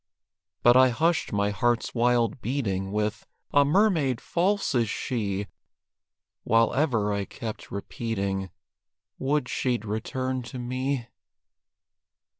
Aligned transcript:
But 0.63 0.75
I 0.75 0.89
hushed 0.89 1.31
my 1.31 1.51
heart's 1.51 1.93
wild 1.93 2.41
beating, 2.41 2.91
With 2.91 3.27
"a 3.53 3.63
mermaid 3.63 4.19
false 4.19 4.73
is 4.73 4.89
she!" 4.89 5.45
While 6.43 6.73
ever 6.73 7.13
I 7.13 7.25
kept 7.25 7.69
repeating, 7.69 8.49
"Would 9.19 9.47
she'd 9.47 9.85
return 9.85 10.41
to 10.41 10.57
me!" 10.57 11.05